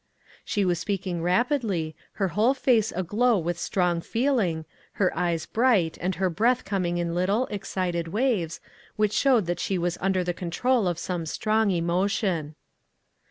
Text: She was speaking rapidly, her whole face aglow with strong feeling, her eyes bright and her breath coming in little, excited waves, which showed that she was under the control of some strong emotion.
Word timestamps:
She 0.43 0.65
was 0.65 0.79
speaking 0.79 1.21
rapidly, 1.21 1.95
her 2.13 2.29
whole 2.29 2.55
face 2.55 2.91
aglow 2.95 3.37
with 3.37 3.59
strong 3.59 4.01
feeling, 4.01 4.65
her 4.93 5.15
eyes 5.15 5.45
bright 5.45 5.95
and 6.01 6.15
her 6.15 6.27
breath 6.27 6.65
coming 6.65 6.97
in 6.97 7.13
little, 7.13 7.45
excited 7.51 8.07
waves, 8.07 8.59
which 8.95 9.13
showed 9.13 9.45
that 9.45 9.59
she 9.59 9.77
was 9.77 9.99
under 10.01 10.23
the 10.23 10.33
control 10.33 10.87
of 10.87 10.97
some 10.97 11.27
strong 11.27 11.69
emotion. 11.69 12.55